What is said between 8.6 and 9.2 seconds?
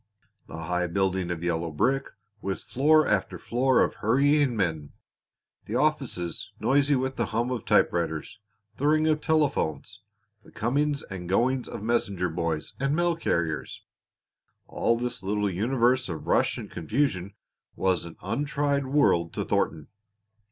the ring